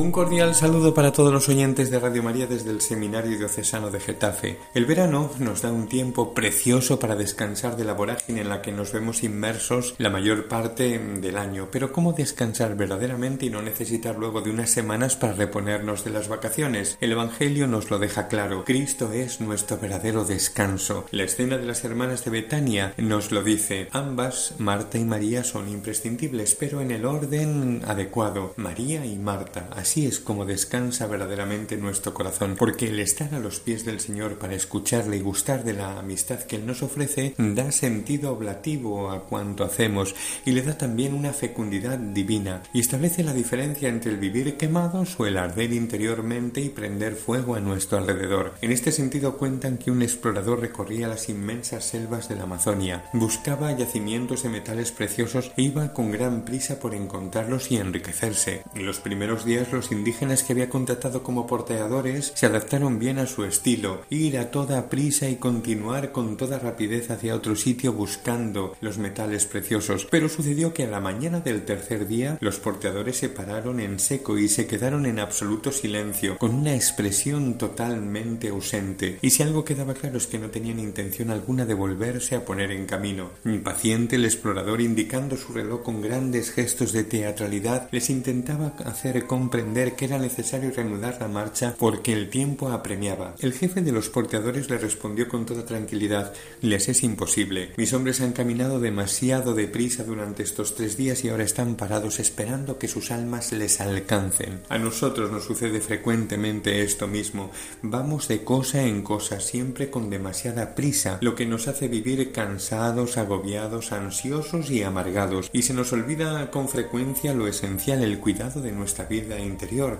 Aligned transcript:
Un 0.00 0.12
cordial 0.12 0.54
saludo 0.54 0.94
para 0.94 1.12
todos 1.12 1.30
los 1.30 1.50
oyentes 1.50 1.90
de 1.90 2.00
Radio 2.00 2.22
María 2.22 2.46
desde 2.46 2.70
el 2.70 2.80
Seminario 2.80 3.36
Diocesano 3.36 3.90
de 3.90 4.00
Getafe. 4.00 4.58
El 4.72 4.86
verano 4.86 5.30
nos 5.38 5.60
da 5.60 5.70
un 5.70 5.88
tiempo 5.88 6.32
precioso 6.32 6.98
para 6.98 7.16
descansar 7.16 7.76
de 7.76 7.84
la 7.84 7.92
vorágine 7.92 8.40
en 8.40 8.48
la 8.48 8.62
que 8.62 8.72
nos 8.72 8.94
vemos 8.94 9.22
inmersos 9.22 9.94
la 9.98 10.08
mayor 10.08 10.48
parte 10.48 10.98
del 10.98 11.36
año. 11.36 11.68
Pero 11.70 11.92
¿cómo 11.92 12.14
descansar 12.14 12.78
verdaderamente 12.78 13.44
y 13.44 13.50
no 13.50 13.60
necesitar 13.60 14.16
luego 14.16 14.40
de 14.40 14.50
unas 14.50 14.70
semanas 14.70 15.16
para 15.16 15.34
reponernos 15.34 16.02
de 16.02 16.12
las 16.12 16.28
vacaciones? 16.28 16.96
El 17.02 17.12
Evangelio 17.12 17.66
nos 17.66 17.90
lo 17.90 17.98
deja 17.98 18.26
claro. 18.28 18.64
Cristo 18.64 19.12
es 19.12 19.42
nuestro 19.42 19.76
verdadero 19.76 20.24
descanso. 20.24 21.04
La 21.10 21.24
escena 21.24 21.58
de 21.58 21.66
las 21.66 21.84
hermanas 21.84 22.24
de 22.24 22.30
Betania 22.30 22.94
nos 22.96 23.32
lo 23.32 23.42
dice. 23.42 23.88
Ambas, 23.92 24.54
Marta 24.56 24.96
y 24.96 25.04
María, 25.04 25.44
son 25.44 25.68
imprescindibles, 25.68 26.54
pero 26.54 26.80
en 26.80 26.90
el 26.90 27.04
orden 27.04 27.82
adecuado. 27.86 28.54
María 28.56 29.04
y 29.04 29.18
Marta. 29.18 29.68
Así 29.76 29.89
es 29.98 30.20
como 30.20 30.46
descansa 30.46 31.06
verdaderamente 31.06 31.76
nuestro 31.76 32.14
corazón, 32.14 32.54
porque 32.56 32.88
el 32.88 33.00
estar 33.00 33.34
a 33.34 33.40
los 33.40 33.58
pies 33.58 33.84
del 33.84 33.98
Señor 33.98 34.38
para 34.38 34.54
escucharle 34.54 35.16
y 35.16 35.20
gustar 35.20 35.64
de 35.64 35.74
la 35.74 35.98
amistad 35.98 36.40
que 36.40 36.56
Él 36.56 36.66
nos 36.66 36.82
ofrece 36.82 37.34
da 37.38 37.72
sentido 37.72 38.32
oblativo 38.32 39.10
a 39.10 39.24
cuanto 39.24 39.64
hacemos 39.64 40.14
y 40.44 40.52
le 40.52 40.62
da 40.62 40.78
también 40.78 41.12
una 41.12 41.32
fecundidad 41.32 41.98
divina 41.98 42.62
y 42.72 42.80
establece 42.80 43.24
la 43.24 43.34
diferencia 43.34 43.88
entre 43.88 44.12
el 44.12 44.18
vivir 44.18 44.56
quemados 44.56 45.18
o 45.18 45.26
el 45.26 45.36
arder 45.36 45.72
interiormente 45.72 46.60
y 46.60 46.68
prender 46.68 47.16
fuego 47.16 47.56
a 47.56 47.60
nuestro 47.60 47.98
alrededor. 47.98 48.54
En 48.62 48.70
este 48.70 48.92
sentido 48.92 49.36
cuentan 49.38 49.76
que 49.76 49.90
un 49.90 50.02
explorador 50.02 50.60
recorría 50.60 51.08
las 51.08 51.28
inmensas 51.28 51.84
selvas 51.84 52.28
de 52.28 52.36
la 52.36 52.44
Amazonia, 52.44 53.04
buscaba 53.12 53.72
yacimientos 53.72 54.44
de 54.44 54.50
metales 54.50 54.92
preciosos 54.92 55.50
e 55.56 55.62
iba 55.62 55.92
con 55.92 56.12
gran 56.12 56.44
prisa 56.44 56.78
por 56.78 56.94
encontrarlos 56.94 57.70
y 57.70 57.76
enriquecerse. 57.76 58.62
En 58.74 58.86
los 58.86 59.00
primeros 59.00 59.44
días 59.44 59.72
los 59.72 59.79
indígenas 59.90 60.42
que 60.42 60.52
había 60.52 60.68
contratado 60.68 61.22
como 61.22 61.46
porteadores 61.46 62.32
se 62.34 62.46
adaptaron 62.46 62.98
bien 62.98 63.18
a 63.18 63.26
su 63.26 63.44
estilo, 63.44 64.02
ir 64.10 64.38
a 64.38 64.50
toda 64.50 64.88
prisa 64.88 65.28
y 65.28 65.36
continuar 65.36 66.12
con 66.12 66.36
toda 66.36 66.58
rapidez 66.58 67.10
hacia 67.10 67.34
otro 67.34 67.56
sitio 67.56 67.92
buscando 67.92 68.76
los 68.80 68.98
metales 68.98 69.46
preciosos. 69.46 70.06
Pero 70.10 70.28
sucedió 70.28 70.74
que 70.74 70.84
a 70.84 70.90
la 70.90 71.00
mañana 71.00 71.40
del 71.40 71.64
tercer 71.64 72.06
día 72.06 72.36
los 72.40 72.58
porteadores 72.58 73.16
se 73.16 73.28
pararon 73.28 73.80
en 73.80 73.98
seco 73.98 74.38
y 74.38 74.48
se 74.48 74.66
quedaron 74.66 75.06
en 75.06 75.18
absoluto 75.18 75.72
silencio, 75.72 76.36
con 76.38 76.54
una 76.54 76.74
expresión 76.74 77.56
totalmente 77.56 78.48
ausente. 78.48 79.18
Y 79.22 79.30
si 79.30 79.42
algo 79.42 79.64
quedaba 79.64 79.94
claro 79.94 80.18
es 80.18 80.26
que 80.26 80.38
no 80.38 80.50
tenían 80.50 80.78
intención 80.78 81.30
alguna 81.30 81.64
de 81.64 81.74
volverse 81.74 82.36
a 82.36 82.44
poner 82.44 82.70
en 82.70 82.86
camino. 82.86 83.30
Impaciente 83.44 84.16
el 84.16 84.24
explorador 84.24 84.80
indicando 84.80 85.36
su 85.36 85.52
reloj 85.52 85.82
con 85.82 86.02
grandes 86.02 86.50
gestos 86.50 86.92
de 86.92 87.04
teatralidad 87.04 87.88
les 87.92 88.10
intentaba 88.10 88.74
hacer 88.84 89.26
comprender 89.26 89.69
que 89.70 90.04
era 90.04 90.18
necesario 90.18 90.72
reanudar 90.72 91.18
la 91.20 91.28
marcha 91.28 91.74
porque 91.78 92.12
el 92.12 92.28
tiempo 92.28 92.70
apremiaba. 92.70 93.34
El 93.38 93.52
jefe 93.52 93.82
de 93.82 93.92
los 93.92 94.08
porteadores 94.08 94.68
le 94.68 94.78
respondió 94.78 95.28
con 95.28 95.46
toda 95.46 95.64
tranquilidad 95.64 96.32
Les 96.60 96.88
es 96.88 97.04
imposible. 97.04 97.70
Mis 97.76 97.92
hombres 97.92 98.20
han 98.20 98.32
caminado 98.32 98.80
demasiado 98.80 99.54
deprisa 99.54 100.02
durante 100.02 100.42
estos 100.42 100.74
tres 100.74 100.96
días 100.96 101.24
y 101.24 101.28
ahora 101.28 101.44
están 101.44 101.76
parados 101.76 102.18
esperando 102.18 102.78
que 102.78 102.88
sus 102.88 103.12
almas 103.12 103.52
les 103.52 103.80
alcancen. 103.80 104.60
A 104.68 104.78
nosotros 104.78 105.30
nos 105.30 105.44
sucede 105.44 105.80
frecuentemente 105.80 106.82
esto 106.82 107.06
mismo. 107.06 107.52
Vamos 107.82 108.26
de 108.26 108.42
cosa 108.42 108.82
en 108.82 109.02
cosa, 109.02 109.38
siempre 109.38 109.88
con 109.88 110.10
demasiada 110.10 110.74
prisa, 110.74 111.18
lo 111.20 111.36
que 111.36 111.46
nos 111.46 111.68
hace 111.68 111.86
vivir 111.86 112.32
cansados, 112.32 113.18
agobiados, 113.18 113.92
ansiosos 113.92 114.70
y 114.70 114.82
amargados, 114.82 115.48
y 115.52 115.62
se 115.62 115.74
nos 115.74 115.92
olvida 115.92 116.50
con 116.50 116.68
frecuencia 116.68 117.34
lo 117.34 117.46
esencial, 117.46 118.02
el 118.02 118.18
cuidado 118.18 118.60
de 118.60 118.72
nuestra 118.72 119.04
vida 119.04 119.38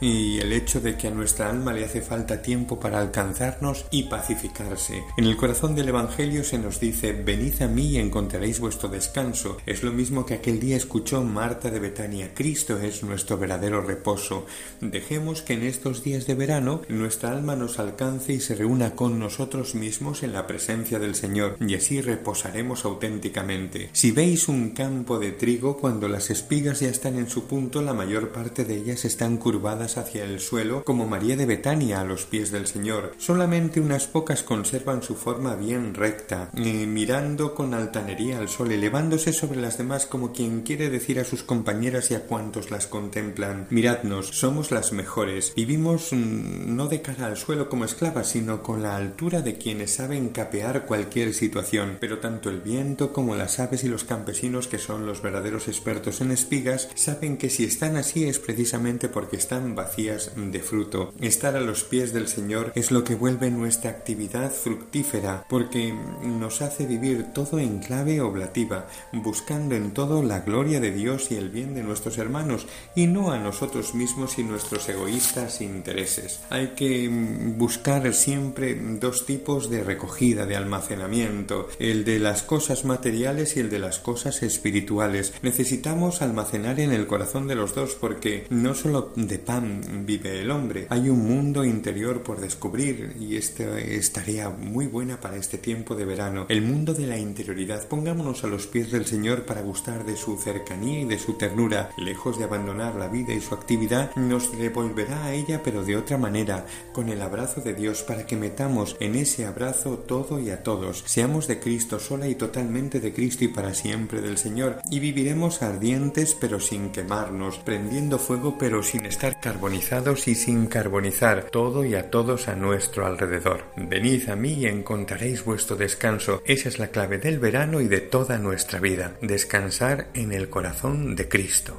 y 0.00 0.38
el 0.38 0.52
hecho 0.52 0.80
de 0.80 0.96
que 0.96 1.08
a 1.08 1.10
nuestra 1.10 1.50
alma 1.50 1.72
le 1.72 1.84
hace 1.84 2.00
falta 2.00 2.40
tiempo 2.40 2.80
para 2.80 2.98
alcanzarnos 2.98 3.84
y 3.90 4.04
pacificarse. 4.04 5.04
En 5.16 5.24
el 5.24 5.36
corazón 5.36 5.74
del 5.74 5.88
Evangelio 5.88 6.42
se 6.42 6.58
nos 6.58 6.80
dice 6.80 7.12
Venid 7.12 7.60
a 7.60 7.68
mí 7.68 7.88
y 7.90 7.98
encontraréis 7.98 8.60
vuestro 8.60 8.88
descanso. 8.88 9.58
Es 9.66 9.82
lo 9.82 9.92
mismo 9.92 10.24
que 10.24 10.34
aquel 10.34 10.58
día 10.58 10.76
escuchó 10.76 11.22
Marta 11.22 11.70
de 11.70 11.80
Betania. 11.80 12.32
Cristo 12.34 12.78
es 12.78 13.02
nuestro 13.02 13.36
verdadero 13.36 13.82
reposo. 13.82 14.46
Dejemos 14.80 15.42
que 15.42 15.54
en 15.54 15.64
estos 15.64 16.02
días 16.02 16.26
de 16.26 16.34
verano 16.34 16.80
nuestra 16.88 17.30
alma 17.30 17.54
nos 17.54 17.78
alcance 17.78 18.32
y 18.32 18.40
se 18.40 18.54
reúna 18.54 18.94
con 18.94 19.18
nosotros 19.18 19.74
mismos 19.74 20.22
en 20.22 20.32
la 20.32 20.46
presencia 20.46 20.98
del 20.98 21.14
Señor 21.14 21.56
y 21.60 21.74
así 21.74 22.00
reposaremos 22.00 22.84
auténticamente. 22.84 23.90
Si 23.92 24.12
veis 24.12 24.48
un 24.48 24.70
campo 24.70 25.18
de 25.18 25.32
trigo 25.32 25.76
cuando 25.76 26.08
las 26.08 26.30
espigas 26.30 26.80
ya 26.80 26.88
están 26.88 27.16
en 27.16 27.28
su 27.28 27.44
punto, 27.46 27.82
la 27.82 27.92
mayor 27.92 28.30
parte 28.30 28.64
de 28.64 28.76
ellas 28.76 29.04
están 29.04 29.31
curvadas 29.36 29.96
hacia 29.98 30.24
el 30.24 30.40
suelo 30.40 30.84
como 30.84 31.06
María 31.06 31.36
de 31.36 31.46
Betania 31.46 32.00
a 32.00 32.04
los 32.04 32.24
pies 32.24 32.50
del 32.50 32.66
Señor. 32.66 33.12
Solamente 33.18 33.80
unas 33.80 34.06
pocas 34.06 34.42
conservan 34.42 35.02
su 35.02 35.14
forma 35.14 35.54
bien 35.56 35.94
recta, 35.94 36.50
mirando 36.54 37.54
con 37.54 37.74
altanería 37.74 38.38
al 38.38 38.48
sol, 38.48 38.72
elevándose 38.72 39.32
sobre 39.32 39.60
las 39.60 39.78
demás 39.78 40.06
como 40.06 40.32
quien 40.32 40.62
quiere 40.62 40.90
decir 40.90 41.20
a 41.20 41.24
sus 41.24 41.42
compañeras 41.42 42.10
y 42.10 42.14
a 42.14 42.26
cuantos 42.26 42.70
las 42.70 42.86
contemplan 42.86 43.66
Miradnos, 43.70 44.28
somos 44.28 44.70
las 44.70 44.92
mejores, 44.92 45.52
vivimos 45.54 46.12
mm, 46.12 46.76
no 46.76 46.88
de 46.88 47.02
cara 47.02 47.26
al 47.26 47.36
suelo 47.36 47.68
como 47.68 47.84
esclavas, 47.84 48.28
sino 48.28 48.62
con 48.62 48.82
la 48.82 48.96
altura 48.96 49.42
de 49.42 49.56
quienes 49.56 49.94
saben 49.94 50.30
capear 50.30 50.86
cualquier 50.86 51.34
situación. 51.34 51.98
Pero 52.00 52.18
tanto 52.18 52.50
el 52.50 52.60
viento 52.60 53.12
como 53.12 53.36
las 53.36 53.60
aves 53.60 53.84
y 53.84 53.88
los 53.88 54.04
campesinos, 54.04 54.68
que 54.68 54.78
son 54.78 55.06
los 55.06 55.22
verdaderos 55.22 55.68
expertos 55.68 56.20
en 56.20 56.30
espigas, 56.30 56.88
saben 56.94 57.36
que 57.36 57.50
si 57.50 57.64
están 57.64 57.96
así 57.96 58.24
es 58.24 58.38
precisamente 58.38 59.08
porque 59.22 59.36
están 59.36 59.76
vacías 59.76 60.32
de 60.34 60.58
fruto. 60.58 61.14
Estar 61.20 61.54
a 61.54 61.60
los 61.60 61.84
pies 61.84 62.12
del 62.12 62.26
Señor 62.26 62.72
es 62.74 62.90
lo 62.90 63.04
que 63.04 63.14
vuelve 63.14 63.52
nuestra 63.52 63.90
actividad 63.90 64.50
fructífera, 64.50 65.44
porque 65.48 65.94
nos 66.24 66.60
hace 66.60 66.86
vivir 66.86 67.26
todo 67.32 67.60
en 67.60 67.78
clave 67.78 68.20
oblativa, 68.20 68.88
buscando 69.12 69.76
en 69.76 69.92
todo 69.92 70.24
la 70.24 70.40
gloria 70.40 70.80
de 70.80 70.90
Dios 70.90 71.30
y 71.30 71.36
el 71.36 71.50
bien 71.50 71.72
de 71.76 71.84
nuestros 71.84 72.18
hermanos, 72.18 72.66
y 72.96 73.06
no 73.06 73.30
a 73.30 73.38
nosotros 73.38 73.94
mismos 73.94 74.40
y 74.40 74.42
nuestros 74.42 74.88
egoístas 74.88 75.60
intereses. 75.60 76.40
Hay 76.50 76.70
que 76.74 77.08
buscar 77.56 78.12
siempre 78.14 78.74
dos 78.74 79.24
tipos 79.24 79.70
de 79.70 79.84
recogida, 79.84 80.46
de 80.46 80.56
almacenamiento, 80.56 81.68
el 81.78 82.04
de 82.04 82.18
las 82.18 82.42
cosas 82.42 82.84
materiales 82.84 83.56
y 83.56 83.60
el 83.60 83.70
de 83.70 83.78
las 83.78 84.00
cosas 84.00 84.42
espirituales. 84.42 85.32
Necesitamos 85.42 86.22
almacenar 86.22 86.80
en 86.80 86.90
el 86.90 87.06
corazón 87.06 87.46
de 87.46 87.54
los 87.54 87.76
dos 87.76 87.94
porque 87.94 88.48
no 88.50 88.74
solo 88.74 89.11
de 89.16 89.38
pan 89.38 90.04
vive 90.06 90.40
el 90.40 90.50
hombre. 90.50 90.86
Hay 90.90 91.08
un 91.08 91.26
mundo 91.26 91.64
interior 91.64 92.22
por 92.22 92.40
descubrir 92.40 93.16
y 93.20 93.36
esta 93.36 93.78
es 93.78 94.12
tarea 94.12 94.50
muy 94.50 94.86
buena 94.86 95.20
para 95.20 95.36
este 95.36 95.58
tiempo 95.58 95.94
de 95.94 96.04
verano. 96.04 96.46
El 96.48 96.62
mundo 96.62 96.94
de 96.94 97.06
la 97.06 97.18
interioridad. 97.18 97.86
Pongámonos 97.88 98.44
a 98.44 98.46
los 98.46 98.66
pies 98.66 98.90
del 98.90 99.06
Señor 99.06 99.44
para 99.44 99.62
gustar 99.62 100.04
de 100.04 100.16
su 100.16 100.36
cercanía 100.36 101.00
y 101.00 101.04
de 101.04 101.18
su 101.18 101.34
ternura. 101.34 101.90
Lejos 101.96 102.38
de 102.38 102.44
abandonar 102.44 102.94
la 102.94 103.08
vida 103.08 103.32
y 103.32 103.40
su 103.40 103.54
actividad, 103.54 104.14
nos 104.16 104.56
devolverá 104.56 105.24
a 105.24 105.34
ella 105.34 105.62
pero 105.62 105.84
de 105.84 105.96
otra 105.96 106.18
manera, 106.18 106.66
con 106.92 107.08
el 107.08 107.22
abrazo 107.22 107.60
de 107.60 107.74
Dios 107.74 108.02
para 108.02 108.26
que 108.26 108.36
metamos 108.36 108.96
en 109.00 109.14
ese 109.14 109.46
abrazo 109.46 109.98
todo 109.98 110.40
y 110.40 110.50
a 110.50 110.62
todos. 110.62 111.02
Seamos 111.06 111.46
de 111.48 111.60
Cristo 111.60 111.98
sola 111.98 112.28
y 112.28 112.34
totalmente 112.34 113.00
de 113.00 113.12
Cristo 113.12 113.44
y 113.44 113.48
para 113.48 113.74
siempre 113.74 114.20
del 114.20 114.38
Señor 114.38 114.78
y 114.90 115.00
viviremos 115.00 115.62
ardientes 115.62 116.36
pero 116.38 116.60
sin 116.60 116.90
quemarnos, 116.90 117.58
prendiendo 117.58 118.18
fuego 118.18 118.56
pero 118.58 118.82
sin 119.02 119.08
estar 119.08 119.40
carbonizados 119.40 120.28
y 120.28 120.36
sin 120.36 120.66
carbonizar 120.66 121.50
todo 121.50 121.84
y 121.84 121.96
a 121.96 122.08
todos 122.08 122.46
a 122.46 122.54
nuestro 122.54 123.04
alrededor. 123.04 123.64
Venid 123.76 124.28
a 124.28 124.36
mí 124.36 124.52
y 124.52 124.66
encontraréis 124.66 125.44
vuestro 125.44 125.74
descanso. 125.74 126.40
Esa 126.46 126.68
es 126.68 126.78
la 126.78 126.86
clave 126.86 127.18
del 127.18 127.40
verano 127.40 127.80
y 127.80 127.88
de 127.88 128.00
toda 128.00 128.38
nuestra 128.38 128.78
vida. 128.78 129.14
Descansar 129.20 130.06
en 130.14 130.30
el 130.30 130.48
corazón 130.48 131.16
de 131.16 131.28
Cristo. 131.28 131.76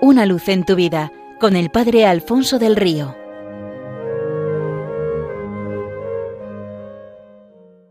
Una 0.00 0.24
luz 0.24 0.48
en 0.48 0.64
tu 0.64 0.76
vida 0.76 1.12
con 1.38 1.56
el 1.56 1.68
Padre 1.68 2.06
Alfonso 2.06 2.58
del 2.58 2.76
Río. 2.76 3.19